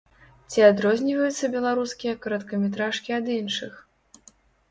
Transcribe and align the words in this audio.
Ці 0.53 0.59
адрозніваюцца 0.69 1.49
беларускія 1.57 2.13
кароткаметражкі 2.23 3.09
ад 3.21 3.25
іншых? 3.39 3.73